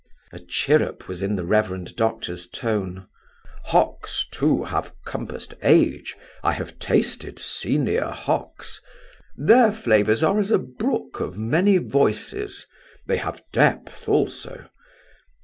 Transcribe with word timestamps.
A 0.33 0.39
chirrup 0.39 1.07
was 1.07 1.21
in 1.21 1.35
the 1.35 1.45
reverend 1.45 1.95
doctor's 1.95 2.47
tone: 2.47 3.05
"Hocks, 3.65 4.25
too, 4.31 4.63
have 4.63 4.95
compassed 5.05 5.53
age. 5.61 6.17
I 6.43 6.53
have 6.53 6.79
tasted 6.79 7.37
senior 7.37 8.05
Hocks. 8.07 8.81
Their 9.37 9.71
flavours 9.71 10.23
are 10.23 10.39
as 10.39 10.49
a 10.49 10.57
brook 10.57 11.19
of 11.19 11.37
many 11.37 11.77
voices; 11.77 12.65
they 13.05 13.17
have 13.17 13.43
depth 13.51 14.09
also. 14.09 14.69